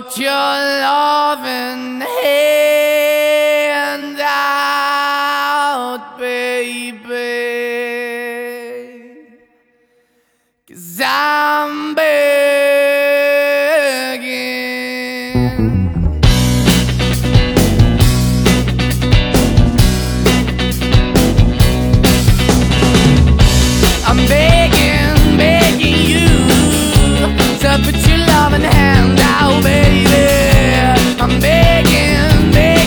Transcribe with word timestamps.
Put 0.00 0.16
your 0.16 0.30
loving 0.30 2.00
hand 2.00 4.18
out, 4.18 6.16
baby. 6.18 7.00
Cause 10.66 11.02
I'm 11.04 11.94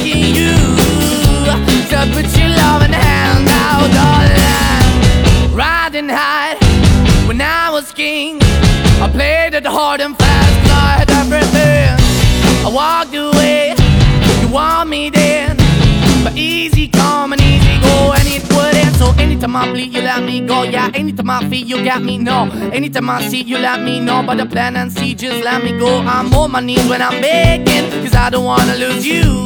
you 0.05 0.53
to 1.91 1.99
put 2.13 2.27
your 2.37 2.49
loving 2.49 2.93
hand 2.93 3.47
out, 3.49 3.89
when 7.27 7.41
I 7.41 7.69
was 7.71 7.91
king, 7.91 8.39
I 9.01 9.09
played 9.11 9.53
it 9.53 9.65
hard 9.65 10.01
and 10.01 10.17
fast, 10.17 10.71
I. 10.71 11.03
I 12.65 12.69
walked 12.69 13.13
away, 13.13 13.75
you 14.39 14.47
want 14.47 14.89
me 14.89 15.09
but 16.23 16.37
easy 16.37 16.87
come 16.87 17.33
and 17.33 17.41
easy 17.41 17.77
go, 17.81 18.13
and 18.13 18.25
it 18.25 18.41
wouldn't. 18.53 18.95
So 18.95 19.11
anytime 19.21 19.55
I 19.57 19.69
bleed, 19.69 19.93
you 19.93 20.01
let 20.01 20.23
me 20.23 20.39
go. 20.39 20.63
Yeah, 20.63 20.89
anytime 20.93 21.29
I 21.29 21.49
feel, 21.49 21.67
you 21.67 21.83
got 21.83 22.01
me. 22.01 22.17
No, 22.17 22.49
anytime 22.71 23.09
I 23.09 23.27
see, 23.27 23.41
you 23.41 23.57
let 23.57 23.81
me 23.81 23.99
know. 23.99 24.23
But 24.25 24.37
the 24.37 24.45
plan 24.45 24.77
and 24.77 24.91
see, 24.91 25.13
just 25.13 25.43
let 25.43 25.61
me 25.61 25.77
go. 25.77 25.99
I'm 25.99 26.33
on 26.33 26.51
my 26.51 26.61
knees 26.61 26.87
when 26.87 27.01
I'm 27.01 27.21
begging, 27.21 27.91
cause 28.01 28.15
I 28.15 28.29
don't 28.29 28.45
wanna 28.45 28.75
lose 28.75 29.05
you. 29.05 29.43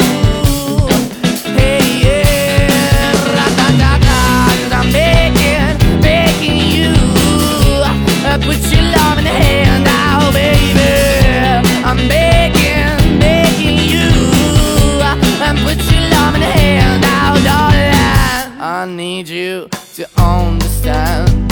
Need 18.98 19.30
you 19.30 19.68
to 19.96 20.08
understand. 20.22 21.52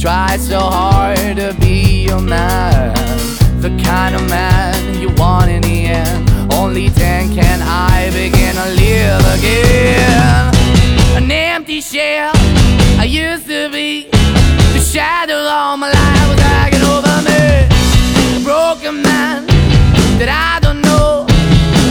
Try 0.00 0.36
so 0.36 0.58
hard 0.58 1.36
to 1.36 1.56
be 1.60 2.06
your 2.06 2.20
man, 2.20 2.94
the 3.60 3.70
kind 3.82 4.14
of 4.14 4.28
man 4.28 5.00
you 5.00 5.10
want 5.16 5.50
in 5.50 5.62
the 5.62 5.86
end. 5.86 6.52
Only 6.52 6.88
then 6.88 7.33
shell 11.84 12.32
I 12.96 13.04
used 13.04 13.46
to 13.46 13.68
be. 13.68 14.08
The 14.72 14.80
shadow 14.80 15.36
all 15.36 15.76
my 15.76 15.92
life 15.92 16.26
was 16.32 16.40
hanging 16.40 16.80
over 16.80 17.12
me. 17.28 17.68
A 17.68 18.40
broken 18.40 19.04
man 19.04 19.44
that 20.16 20.32
I 20.32 20.64
don't 20.64 20.80
know. 20.80 21.28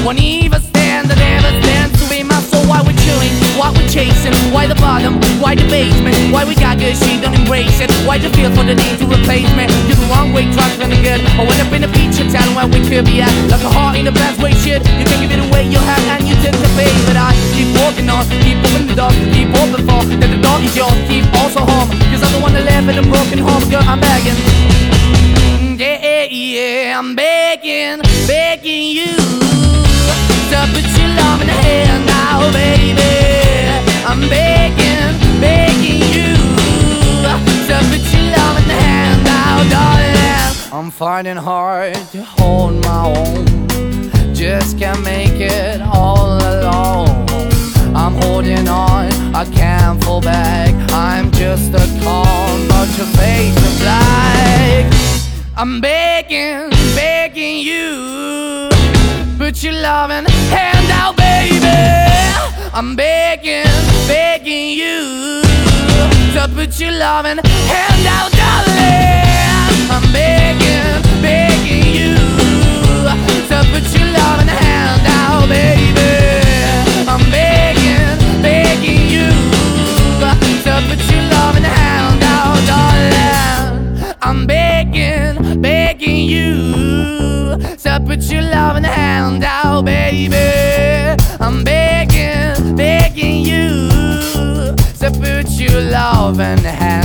Won't 0.02 0.18
even 0.18 0.60
stand, 0.62 1.14
I 1.14 1.16
never 1.16 1.54
stand 1.62 1.94
to 1.94 2.04
be 2.10 2.26
my 2.26 2.42
soul. 2.42 2.66
Why 2.66 2.82
we're 2.82 2.98
chilling, 3.06 3.30
why 3.54 3.70
we're 3.70 3.86
chasing, 3.86 4.34
why 4.50 4.66
the 4.66 4.76
bottom, 4.82 5.22
why 5.38 5.54
the 5.54 5.68
basement, 5.70 6.18
why 6.34 6.42
we 6.42 6.56
got 6.58 6.82
good, 6.82 6.98
she 6.98 7.22
don't 7.22 7.38
embrace 7.38 7.78
it. 7.78 7.94
Why 8.10 8.18
the 8.18 8.34
feel 8.34 8.50
for 8.50 8.66
the 8.66 8.74
need 8.74 8.98
to 8.98 9.06
replace 9.06 9.52
me? 9.54 9.70
You're 9.86 10.02
the 10.02 10.10
wrong 10.10 10.34
way, 10.34 10.50
trying 10.58 10.74
to 10.74 10.90
good. 11.06 11.22
I 11.38 11.46
went 11.46 11.62
up 11.62 11.70
in 11.70 11.86
a 11.86 11.92
feature 11.94 12.26
town 12.34 12.50
where 12.58 12.66
we 12.66 12.82
could 12.90 13.06
be 13.06 13.22
at. 13.22 13.30
Like 13.46 13.62
a 13.62 13.70
heart 13.70 13.96
in 14.02 14.10
the 14.10 14.16
best 14.16 14.42
way, 14.42 14.58
shit. 14.58 14.82
You 14.98 15.06
can 15.06 15.22
give 15.22 15.38
it 15.38 15.42
away, 15.46 15.70
you 15.70 15.78
have, 15.78 16.04
and 16.18 16.26
you 16.26 16.34
tend 16.42 16.58
to 16.58 16.70
pay. 16.74 16.90
But 17.06 17.16
I 17.16 17.43
keep 17.54 17.70
walking 17.78 18.10
on, 18.10 18.26
keep 18.42 18.58
moving 18.58 18.88
the 18.88 18.96
dog, 18.96 19.14
keep 19.34 19.50
open 19.62 19.82
for 19.86 20.02
that 20.10 20.30
the 20.30 20.42
dog 20.42 20.64
is 20.64 20.76
yours, 20.76 20.94
keep 21.08 21.26
also 21.40 21.62
home. 21.62 21.90
Cause 22.10 22.22
the 22.22 22.40
one 22.42 22.54
that 22.54 22.66
live 22.66 22.90
in 22.90 22.98
a 22.98 23.06
broken 23.06 23.40
home, 23.40 23.64
girl, 23.70 23.84
I'm 23.86 24.00
begging. 24.00 24.38
Yeah, 25.78 26.26
yeah, 26.30 27.00
I'm 27.00 27.16
begging, 27.16 28.02
begging 28.28 28.88
you 28.98 29.14
to 30.52 30.60
put 30.74 30.88
your 30.98 31.10
love 31.20 31.42
in 31.42 31.48
the 31.48 31.60
hand 31.66 32.06
now, 32.06 32.52
baby. 32.52 33.02
I'm 34.06 34.22
begging, 34.30 35.14
begging 35.42 36.02
you 36.16 36.34
to 37.26 37.76
put 37.90 38.04
your 38.14 38.26
love 38.38 38.56
in 38.62 38.68
the 38.68 38.80
hand 38.80 39.24
now, 39.24 39.64
darling. 39.70 40.14
I'm 40.72 40.90
finding 40.92 41.38
hard 41.38 41.96
to 42.14 42.24
hold 42.24 42.82
my 42.84 43.14
own, 43.18 43.46
just 44.34 44.78
can't 44.80 45.04
make 45.04 45.40
it 45.40 45.82
all 45.82 46.38
alone. 46.38 47.13
I'm 47.96 48.16
holding 48.24 48.68
on, 48.68 49.12
I 49.36 49.46
can't 49.54 50.04
fall 50.04 50.22
back. 50.22 50.74
I'm 50.92 51.32
just 51.32 51.74
a 51.74 51.86
call, 52.04 52.58
but 52.68 52.88
your 52.98 53.08
face 53.18 53.56
is 53.56 53.80
black. 53.80 54.92
I'm 55.56 55.80
begging, 55.80 56.70
begging 56.96 57.60
you. 57.60 58.70
Put 59.38 59.64
your 59.64 59.74
loving 59.74 60.26
hand 60.50 60.90
out, 60.92 61.16
baby. 61.16 61.68
I'm 62.74 62.96
begging, 62.96 63.66
begging 64.08 64.70
you 64.72 65.44
to 66.34 66.50
put 66.56 66.80
your 66.80 66.92
loving 66.92 67.38
hand 67.44 68.08
out, 68.18 68.32
darling. 68.42 69.92
I'm 69.96 70.12
begging, 70.12 70.83
begging, 84.74 85.62
begging 85.62 86.26
you 86.26 87.58
to 87.84 88.02
put 88.06 88.22
your 88.32 88.42
loving 88.42 88.84
hand 88.84 89.44
out, 89.44 89.86
baby. 89.86 90.36
I'm 91.40 91.64
begging, 91.64 92.76
begging 92.76 93.46
you 93.46 93.90
So 94.96 95.12
put 95.12 95.48
your 95.62 95.82
loving 95.82 96.64
hand 96.64 97.03